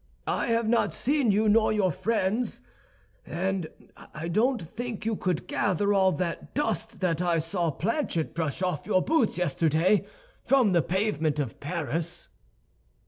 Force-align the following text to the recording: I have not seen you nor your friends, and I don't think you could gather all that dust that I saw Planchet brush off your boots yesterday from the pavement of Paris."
I 0.25 0.47
have 0.47 0.67
not 0.67 0.93
seen 0.93 1.29
you 1.29 1.47
nor 1.47 1.71
your 1.71 1.91
friends, 1.91 2.61
and 3.23 3.67
I 4.15 4.29
don't 4.29 4.59
think 4.59 5.05
you 5.05 5.15
could 5.15 5.45
gather 5.45 5.93
all 5.93 6.11
that 6.13 6.55
dust 6.55 7.01
that 7.01 7.21
I 7.21 7.37
saw 7.37 7.69
Planchet 7.69 8.33
brush 8.33 8.63
off 8.63 8.87
your 8.87 9.03
boots 9.03 9.37
yesterday 9.37 10.07
from 10.43 10.71
the 10.71 10.81
pavement 10.81 11.39
of 11.39 11.59
Paris." 11.59 12.29